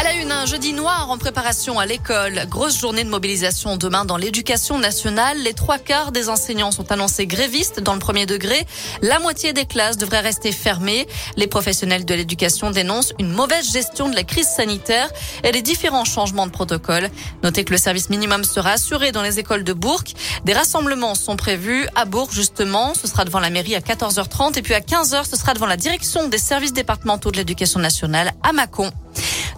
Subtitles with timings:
[0.00, 2.46] À la une, un jeudi noir en préparation à l'école.
[2.48, 5.36] Grosse journée de mobilisation demain dans l'éducation nationale.
[5.42, 8.66] Les trois quarts des enseignants sont annoncés grévistes dans le premier degré.
[9.02, 11.06] La moitié des classes devraient rester fermées.
[11.36, 15.10] Les professionnels de l'éducation dénoncent une mauvaise gestion de la crise sanitaire
[15.44, 17.10] et les différents changements de protocole.
[17.42, 20.04] Notez que le service minimum sera assuré dans les écoles de Bourg.
[20.46, 22.94] Des rassemblements sont prévus à Bourg justement.
[22.94, 25.76] Ce sera devant la mairie à 14h30 et puis à 15h, ce sera devant la
[25.76, 28.90] direction des services départementaux de l'éducation nationale à Mâcon.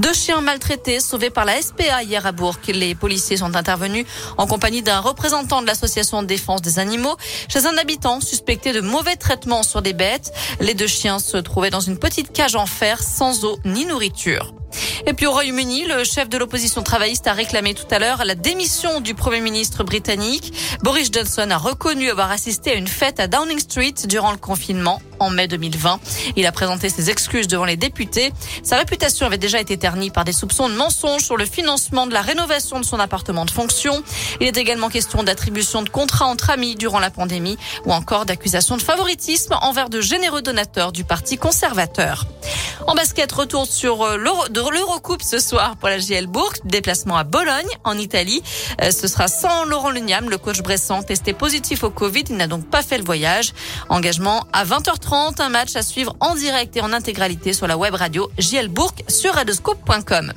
[0.00, 2.56] Deux chiens maltraités sauvés par la SPA hier à Bourg.
[2.68, 4.06] Les policiers sont intervenus
[4.38, 7.18] en compagnie d'un représentant de l'association de défense des animaux
[7.50, 10.32] chez un habitant suspecté de mauvais traitements sur des bêtes.
[10.58, 14.54] Les deux chiens se trouvaient dans une petite cage en fer sans eau ni nourriture.
[15.06, 18.34] Et puis au Royaume-Uni, le chef de l'opposition travailliste a réclamé tout à l'heure la
[18.34, 20.52] démission du Premier ministre britannique.
[20.82, 25.00] Boris Johnson a reconnu avoir assisté à une fête à Downing Street durant le confinement
[25.18, 26.00] en mai 2020.
[26.36, 28.32] Il a présenté ses excuses devant les députés.
[28.62, 32.12] Sa réputation avait déjà été ternie par des soupçons de mensonges sur le financement de
[32.12, 34.02] la rénovation de son appartement de fonction.
[34.40, 38.76] Il est également question d'attribution de contrats entre amis durant la pandémie ou encore d'accusations
[38.76, 42.26] de favoritisme envers de généreux donateurs du Parti conservateur.
[42.86, 46.52] En basket, retour sur euh, l'Eurocoupe ce soir pour la GL Bourg.
[46.64, 48.42] Déplacement à Bologne, en Italie.
[48.82, 52.24] Euh, ce sera sans Laurent Luniam, le coach Bressan, testé positif au Covid.
[52.30, 53.52] Il n'a donc pas fait le voyage.
[53.88, 57.94] Engagement à 20h30, un match à suivre en direct et en intégralité sur la web
[57.94, 60.32] radio JL Bourg sur radescope.com.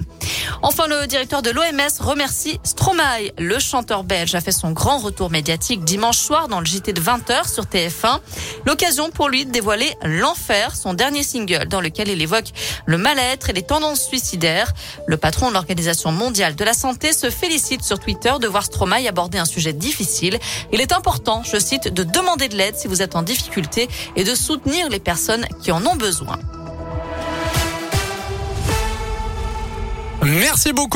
[0.62, 3.32] Enfin, le directeur de l'OMS remercie Stromae.
[3.38, 7.02] Le chanteur belge a fait son grand retour médiatique dimanche soir dans le JT de
[7.02, 8.20] 20h sur TF1.
[8.66, 12.52] L'occasion pour lui de dévoiler L'Enfer, son dernier single dans lequel il évoque
[12.86, 14.74] le mal-être et les tendances suicidaires.
[15.08, 19.08] Le patron de l'Organisation mondiale de la santé se félicite sur Twitter de voir Stromae
[19.08, 20.40] aborder un sujet difficile.
[20.72, 24.24] Il est important, je cite, de demander de l'aide si vous êtes en difficulté et
[24.24, 26.40] de soutenir les personnes qui en ont besoin.
[30.26, 30.90] Merci beaucoup.